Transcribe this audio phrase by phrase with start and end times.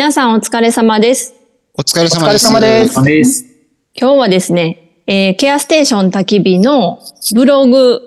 [0.00, 1.34] 皆さんお疲れ様です。
[1.74, 2.46] お疲れ様です。
[2.48, 3.44] お疲れ様ですです。
[3.92, 7.00] 今日はですね、えーケアステーション焚き火の
[7.34, 8.00] ブログ、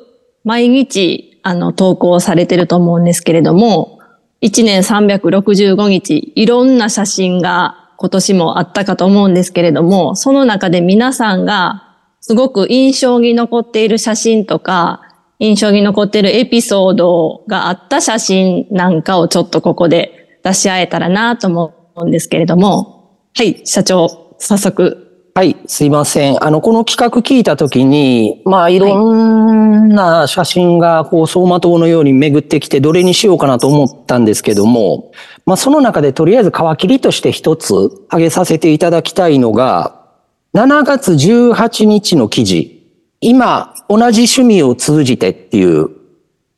[0.43, 3.99] 毎日、あの、投稿されてると思うんですけれども、
[4.41, 15.01] 1年365日、いろんな写真が今年もあったかと思うんですけれども、その中で皆さんがすごく印象に残っている写真とか、
[15.37, 25.03] 印象に残っているエピソードがあった写真なんかをちょっとここで出し合えたらなと思うんですけれども、はい、社長、早速。
[25.35, 26.43] はい、すいません。
[26.43, 28.77] あの、この企画聞いたときに、まあ、い。
[28.77, 35.11] ろんな写真が、こう、走馬灯のように巡ってきて、どれにしようかなと思ったんですけども、
[35.47, 37.73] まあ、その中でとりあえず皮切りとして一つ
[38.09, 40.03] 挙げさせていただきたいのが、
[40.53, 42.83] 7月18日の記事、
[43.19, 45.89] 今、同じ趣味を通じてっていう、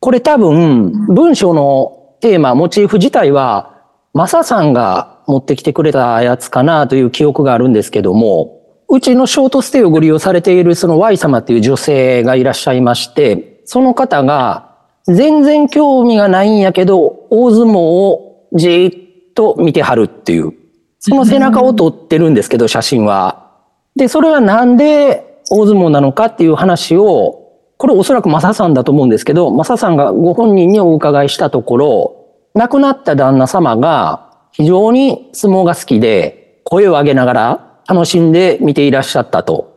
[0.00, 3.72] これ多分、文章のテーマ、モチーフ自体は、
[4.12, 20.52] マサさんが持ってきてくれたやつかなという記憶があるんですけども、うちのショートステイをご利用されているその Y 様っていう女性がいらっしゃいまして、その方が全然興味がないんやけど、大相撲をじーっと見てはるっていう、
[20.98, 23.50] その背中を撮ってるんですけど、写真は。
[23.96, 27.42] で、それはなんで大相撲なのかっていう話を、
[27.78, 32.16] これおそらくマサさんだと思うんですけど、マサさんがご本人にお伺いしたところ、
[32.54, 34.25] 亡くなった旦那様が
[34.56, 39.76] 非常に相撲が好きで、声を上げながら楽しんで見ていらっしゃったと。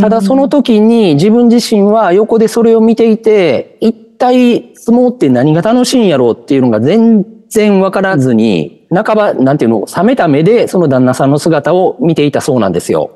[0.00, 13.10] ただその時に自分自身は横でそれを見ていて、一体相撲って何が楽しいんやろうっていうのが全然わからずに、半ば、なんていうの、冷めた目でその旦那さんの姿を見ていたそうなんですよ。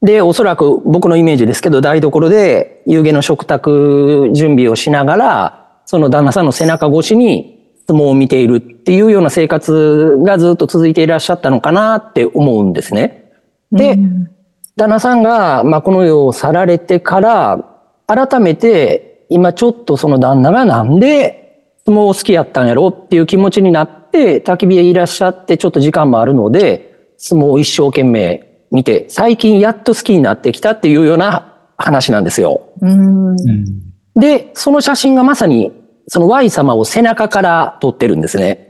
[0.00, 7.57] で、おそらく僕のイメージですけど、台所で夕げの食卓準備をしながら、その旦那さんの背中越しに
[7.88, 13.32] 相撲を見ているっていうような生活がずっと続いていらっしゃったのかなって思うんですね。
[13.72, 13.98] で、
[14.76, 17.64] 旦那さんが、まあ、この世を去られてから、
[18.06, 21.48] 改めて、今ちょっとその旦那がなんで
[21.86, 32.68] 相撲を好きやったんやろっていう気持ちになって、焚き火へいらっしゃって、ちょっと時間もあるので、相撲を一生懸命見て、最近やっと好きになってきたっていうような話なんですよ。
[32.82, 33.64] うんうん。
[34.14, 35.72] で、その写真がまさに、
[36.08, 38.68] その Y 様を背中から撮ってるんですね。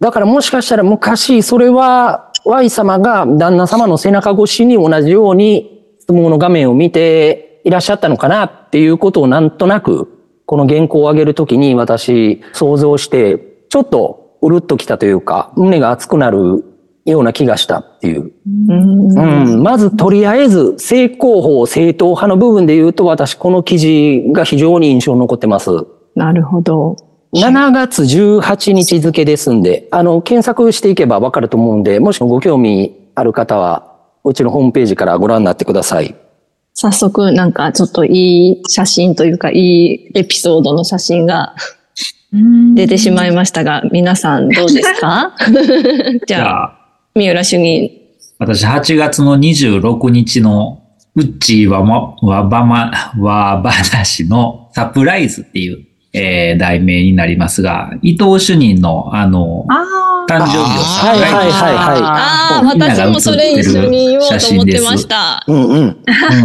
[0.00, 10.08] だからもしかしたら昔、それは Y 様が旦那様の背中越しに同じように相撲の画面を見ていらっしゃったのかなっていうことをなんとなく、
[10.46, 16.64] この原稿を上げるときに私想像して、ちょっとうるっときたというか、胸が熱くなる
[17.04, 18.32] ような気がしたっていう。
[18.68, 25.70] うんうん、まずとりあえず正攻法、正統派の部分で言うと私この記事が非常に印象に残ってます。
[26.14, 26.96] なるほど。
[27.34, 33.94] 7月18日付ですんで、あの、検索していけばわかると思うんで、もしご興味ある方は、
[34.24, 36.14] うちのホームページからご覧になってください。
[36.74, 41.54] 早速なんかちょっといい写真というかいいエピソードの写真が
[42.74, 45.34] 出てしまいましたが、皆さんどうですか？
[45.48, 46.78] じ じゃあ、ゃあ、
[47.14, 47.90] 三浦主任。
[48.38, 50.80] 私8月の26日の
[51.16, 60.00] うっちーわま、わばま、わ話のサプライズっていう、えー題名になりますが、伊藤主任のあの、あ
[60.30, 62.02] 誕生日をサはいはいはいはい。
[62.02, 65.44] ああ、私もそれ一緒に言おうと思ってました。
[65.48, 65.96] うんうん。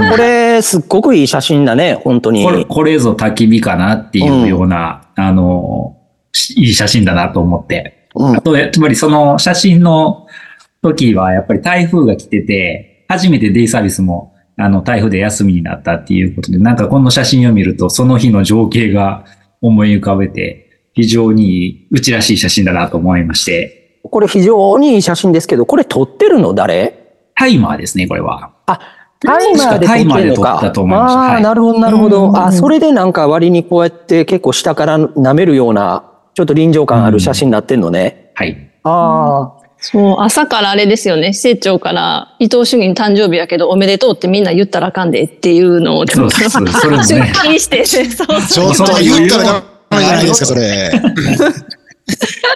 [0.10, 2.44] これ、すっごくいい写真だね、本当に。
[2.44, 5.98] これ、これぞ焚き火かなっていうような、あの、
[6.32, 8.08] しいい写真だなと思って。
[8.16, 10.28] うんあと、やっぱりその写真の
[10.82, 19.26] 時は、やっぱり台風が来てて、初めてデイサービスも、あの、台風で休みになったっていうことで、なんかこの写真を見ると、その日の情景が
[19.66, 26.94] 思い浮かべて、非常にうちらしい写真だなと思いまして、これ非常にいい写真ですけど、これ撮ってるの誰？
[27.36, 28.54] タイマーですね、これは。
[28.68, 28.80] あ、
[29.20, 30.58] タイマーで撮ってるのタイマーで撮か。
[30.58, 32.30] ったと思いますああ、はいなるほど、なるほど。
[32.30, 38.32] うんあ、それでなんか割にこうやって結構下から舐めるような、ちょっと臨場感ある写真になってんのね。
[38.36, 38.72] はい。
[38.84, 39.55] ああ、
[39.92, 41.32] そう、朝からあれですよね。
[41.34, 50.92] 施設長から伊藤主任誕生日やけどおめでとうってみんな言ったらあかんでっていうのを、そうそうそうそれもね出勤して、そうちょっと言ったらダメじゃないですか、それ。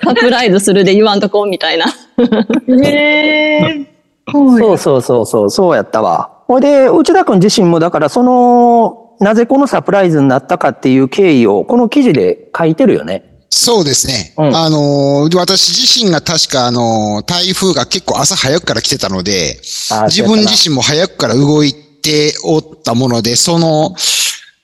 [0.03, 1.85] サプライズするで言わんとこうみたいな。
[2.17, 3.85] ーへえ。
[4.31, 6.31] そうそうそうそう、そうやったわ。
[6.47, 13.28] ほいで、内田君自身もだからその、なぜこのサプライズになったかっていう経緯をこの記事で書いてるよね。
[13.61, 14.33] そうですね。
[14.37, 19.59] うんあのー、私自身が確かあのー、台風が結構朝早くから来てたので、
[20.07, 23.95] 自分自身も早くから動いておったもので、その、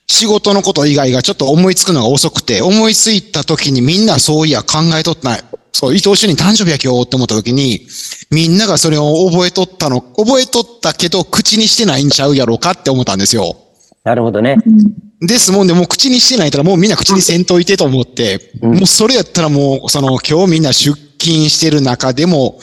[0.08, 5.38] 仕事のこと以外がちょっと思いつくのが遅くて、思いついた時にみんなそういや考えとったな、
[5.72, 7.86] そう、伊藤主任誕生日や今日って思った時に、
[8.30, 13.65] みんながそれを覚えとったの、覚えとったけど口にしてないんちゃうやろうかって思ったんですよ。
[14.06, 14.58] なるほどね。
[15.20, 22.60] ですもんで、もう口にしてないからもうみんな口にせんといてと思って、うんもうそれやったらもう、その今日みんな出勤してる中でも、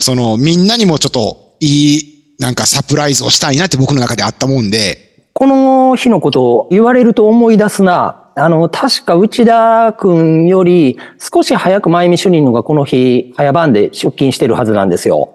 [0.00, 8.32] そのみんなにもちょっといい、なんかサプライズをしたいなって僕の中であったもんで、この日のことを言われると思い出すな。
[8.34, 15.30] あの、確か内田くんより少し早く前見主任のがこの日早番で出勤してるはずなんですよ。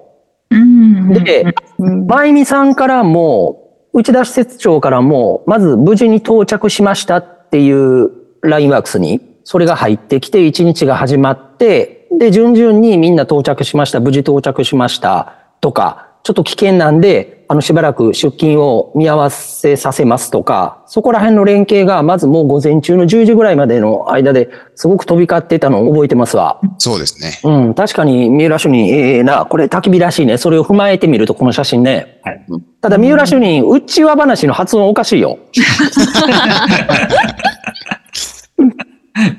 [0.52, 1.14] うん。
[1.14, 1.46] で、
[1.78, 26.62] 前見さんからも、内田施設長からも、まず無事に到着しましたっていうラインワークスに、それが入ってきて1日が始まって、で、順々にみんな到着しました、無事到着しましたとか、ちょっと危険なんで、あの、しばらく出勤を見合わせさせますとか、そこら辺の連携が、まずもう午前中の10時ぐらいまでの間ですごく飛び交ってたのを覚えてますわ。
[26.78, 27.40] そうですね。
[27.44, 30.38] うん、確かに三浦主任、ええな、これ焚き火らしいね。
[30.38, 32.20] それを踏まえてみると、この写真ね。
[32.24, 32.46] はい。
[32.82, 35.40] ただ、三浦主任、うちわ話の発音おかしいよ。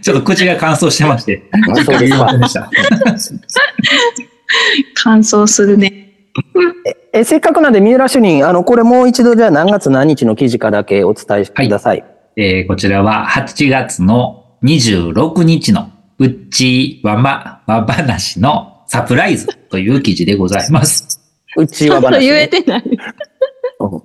[0.03, 1.45] ちょっと口が乾燥してまして。
[4.95, 6.10] 乾燥するね。
[7.13, 12.05] え、せっかくなんで、三浦主任、あの、これもう一度じゃあ何月何日の記事かだけお伝えください。
[12.37, 21.21] えーこちらは8月の26日のうっちわまわ話のサプライズという記事でございます。
[21.57, 22.85] うちちょっとわ話、言えてない。
[23.81, 24.03] うん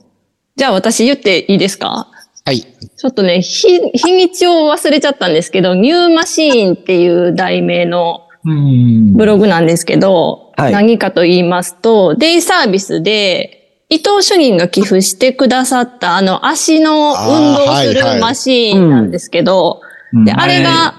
[0.57, 2.07] じゃあ私言っていいですか？
[2.45, 2.61] はい。
[2.61, 19.81] ちょっとね、日、日にちを忘れちゃったんですけど、ニューマシーンっていう題名のうんブログなんですけど、はい何かと言いますと、デイサービスで、伊藤主任が寄付してくださったあの足の運動するマシーンなんですけど、
[20.25, 20.95] で、あれが、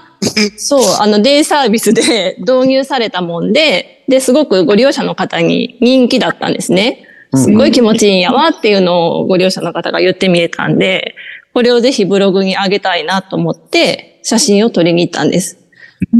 [0.57, 7.07] そう、あの、デイサービスで導入されたもんで、で、すごくご利用者の方に人気だったんですね。
[7.33, 11.15] すごい気持ちいいんやわっていうのをご利用者の方が言ってみえたんで、
[11.53, 15.57] これをぜひブログに上げたいなと思って、写真を撮りに行ったんです。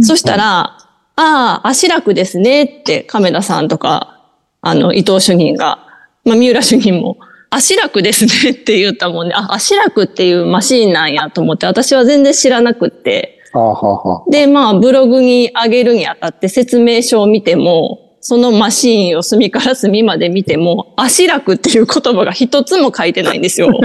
[0.02, 0.77] そしたら、
[1.18, 4.22] ああ、足楽ですねって亀田さんとか、
[4.62, 5.80] あの、伊藤主任が、
[6.24, 7.18] まあ、三浦主任も、
[7.50, 23.72] 足楽ですねって言ったもんで、あ、足楽っていうマシーンなんやと思って、私は全然知らなくって、はあはあはあで、まあ、ブログに上げるにあたって説明書を見ても、そのマシーンを隅から隅まで見ても、足楽っていう言葉が一つも書いてないんですよ。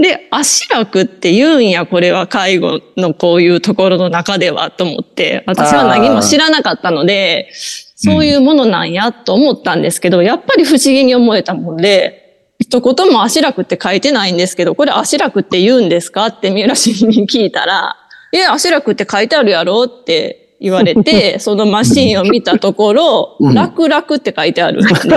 [0.00, 17.96] で、足楽って言うんや、これは介護のこういうところの中ではと思って、私は何も知らなかったので、そういうものなんやと思ったんですけど、やっぱり不思議に思えたもんで、一言も足楽って書いてないんですけど、これ足楽って言うんですかって三浦市に聞いたら、
[18.32, 25.16] え、足楽って書いてあるやろって言われて、 そのマシンを見たところ、うん楽々って書いてあるんですよ。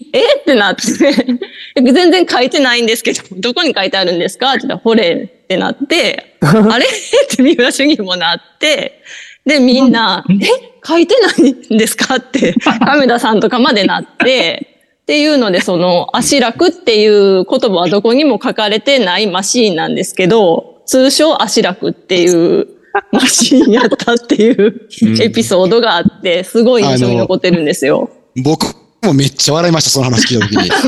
[0.12, 0.36] え？
[0.38, 0.82] ってなって、
[1.80, 4.50] 全然書いてないんですけど、どこに書いてあるんですか？
[4.52, 6.86] って言ったら、ほれってなって、 あれ？
[6.86, 6.88] っ
[7.36, 9.00] て三浦主義もなって、
[9.46, 10.46] で、みんな、え？
[10.86, 12.16] 書いてないんですか？
[12.16, 14.68] って、亀田さんとかまでなって、
[15.02, 22.28] っていうので、その、足楽っていう言葉はどこにも書かれてないマシーンなんですけど、通称足楽ってい
[22.60, 22.66] う
[23.12, 24.88] マシーンやったっていう
[25.22, 28.08] エピソードがあって、すごい印象に残ってるんですよ。
[28.42, 28.74] 僕
[29.04, 30.70] もめっちゃ笑いました、その話聞いたときに。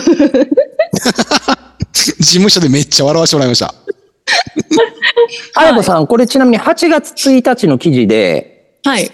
[1.93, 3.75] 事務所でめっちゃ笑わせてもらいました。
[5.55, 9.11] あやこさん、これちなみに8月1日の記事で、はい。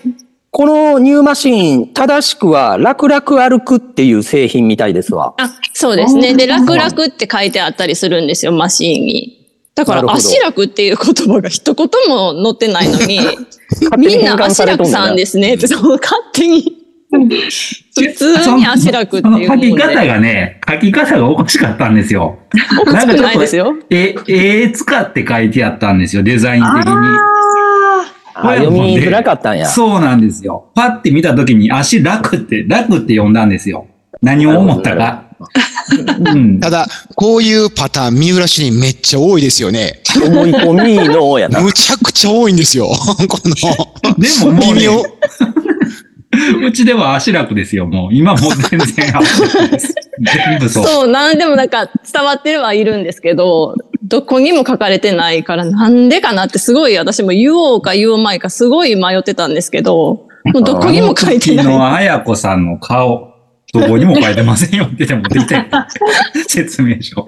[0.51, 5.35] このニューマシーン、正しくは、楽々歩くっていう製品みたいですわ。
[5.39, 6.35] あ、そうですね。
[6.35, 9.49] で、楽々って書いてあったりするんですよ、マシーンに。
[9.75, 13.21] だから、なるほど足楽っていう言葉が一言も載ってないのに、
[13.97, 16.82] みんな足楽さんですねって、そう、勝手に。
[17.95, 22.39] 普通に足楽っていう書き方がね、書き方がおかしかったんですよ。
[22.81, 23.75] おかしくないですよ。
[23.91, 26.93] え、絵使って書いてあったんですよ、デザイン的に。
[28.35, 29.67] あ読みづらかったんや。
[29.67, 30.71] そうなんですよ。
[30.75, 33.87] パッて見たときに足楽って、楽って読んだんですよ。
[34.23, 35.25] 何を思ったか。
[36.25, 36.61] うん。
[36.61, 40.01] ただ、こういうパターン、三浦市にめっちゃ多いですよね。
[40.25, 41.61] 思い込みのやな。
[41.61, 42.87] むちゃくちゃ多いんですよ。
[42.87, 43.55] この、
[44.17, 45.03] でももう、ね微妙。、
[46.67, 48.15] うちでは足楽ですよ、もう。
[48.15, 49.95] 今もう全然足楽です。
[50.19, 50.85] 全部そう。
[50.87, 61.67] そう、なんでもなんか伝わってるはいるんですけど、どこにも書かれてないからなんでかなってすごい私も言おうか言おうまいかすごい迷ってたんですけど、もうどこにも書いてない。
[61.67, 63.33] あの時のあやこさんの顔、
[63.75, 65.67] どこにも書いてませんよって言っても出てる
[66.49, 67.27] 説明書。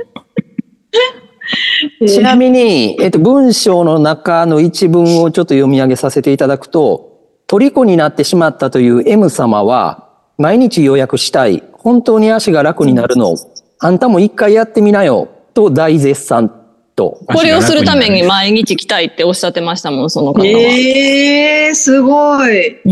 [2.07, 7.14] ちなみに、えっと、文章の中の一文をちょっと読み上げさせていただくと、
[7.47, 10.09] 虜になってしまったという M 様は、
[10.39, 11.63] 毎日予約したい。
[11.73, 13.37] 本当に足が楽になるの。
[13.79, 15.29] あんたも一回やってみなよ。
[15.53, 16.51] と大絶賛
[16.97, 17.21] と。
[17.27, 20.47] これをするために毎日来たいっておっしゃってましたもん、その方は。
[20.47, 22.81] ええすごい。
[22.85, 22.89] う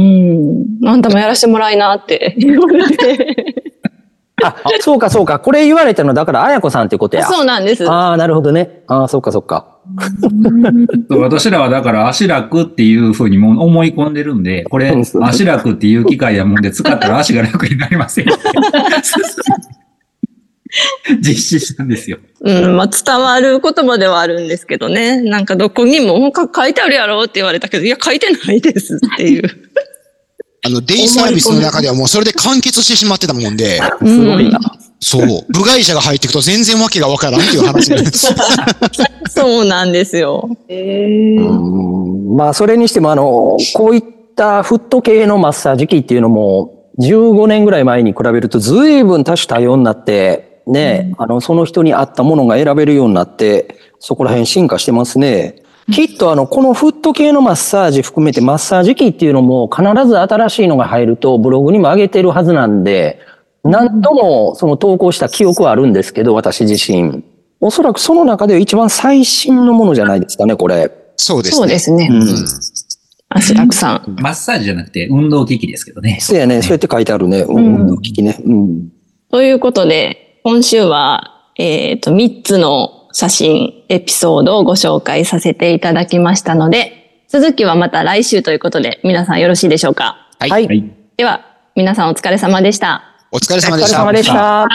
[0.84, 0.86] ん。
[0.86, 3.64] あんたもやらしてもらいなって言われて。
[4.44, 5.38] あ、そうかそうか。
[5.38, 7.26] これ言われたのだから、あやこさんってことや。
[7.26, 7.88] そうなんです。
[7.88, 8.82] ああ、なるほどね。
[8.88, 9.71] ああ、そうかそうか。
[11.10, 18.36] 私らはだから足楽っていうふうにもう思い込んでるんで、これ足楽っていう機械やもんで使ったら足が楽になりませんよ。
[21.20, 22.18] 実施したんですよ。
[22.40, 25.20] うん、まあ伝わる言葉ではあるんですけどね。
[25.20, 29.42] なんかどこにもか書いてあるやろって言われたけど、いや書いてないですっていう。
[30.64, 34.60] あの、デイサービスの中ではもうそれで完結してしまってたもんで、すごいな。
[35.02, 35.26] そう。
[35.52, 38.32] 部外者が入っていくと全然わけがわからんっていう話なんです。
[39.28, 40.48] そうなんですよ。
[40.68, 41.36] え
[42.36, 44.02] まあ、それにしても、あの、こういっ
[44.36, 55.62] たフット系のマッサージ機っていうのも、15年ぐらい前に比べると随分多種多様になって、ね、あの、その人に合ったものが選べるようになって、そこら辺進化してますね。
[55.90, 63.18] きっとあの、このフット系のマッサージ含めてマッサージ機っていうのも必ず新しいのが入るとブログにも上げてるはずなんで、
[63.64, 67.24] 何度もその投稿した記憶はあるんですけど、私自身。
[67.60, 70.90] おそらくその中では一番最新のものじゃないですかね、これ。
[71.16, 71.56] そうですね。
[71.56, 72.08] そうですね。
[72.10, 72.22] うん。
[73.28, 74.16] 足楽さん。
[74.20, 76.18] マッサージじゃなくて運動機器ですけどね。
[76.20, 76.60] そうやね。
[76.60, 77.42] そうやって書いてあるね。
[77.42, 77.94] うん。
[77.98, 78.36] 聞きね。
[78.44, 78.88] うん。
[79.30, 90.28] ということで、今週は、えっ、と、3つの写真、エピソードをご紹介させていただきましたので、続きはまた来週ということで、皆さんよろしいでしょうか？
[90.40, 90.66] はいはい。
[90.66, 90.84] はい。
[91.16, 93.11] では、皆さんお疲れ様でした。
[93.34, 93.96] お疲れお疲れ様でした。
[93.96, 94.68] 様でした。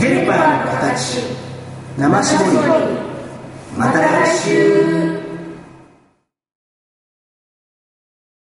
[0.00, 1.22] ヘルパーの形
[1.96, 2.89] 生絞り